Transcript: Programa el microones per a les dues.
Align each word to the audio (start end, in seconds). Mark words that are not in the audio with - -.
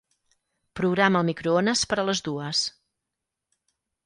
Programa 0.79 1.21
el 1.23 1.27
microones 1.27 1.83
per 1.93 1.99
a 2.05 2.07
les 2.09 2.23
dues. 2.29 2.63